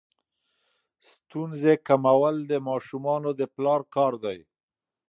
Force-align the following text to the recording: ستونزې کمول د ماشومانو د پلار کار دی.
ستونزې 1.11 1.73
کمول 1.87 2.35
د 2.51 2.53
ماشومانو 2.67 3.29
د 3.39 3.41
پلار 3.53 3.81
کار 3.95 4.13
دی. 4.23 4.39